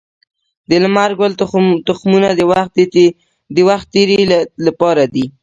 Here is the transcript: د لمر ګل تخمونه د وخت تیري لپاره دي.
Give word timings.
د 0.69 0.71
لمر 0.83 1.11
ګل 1.19 1.31
تخمونه 1.89 2.29
د 3.55 3.59
وخت 3.69 3.83
تیري 3.93 4.21
لپاره 4.65 5.03
دي. 5.13 5.25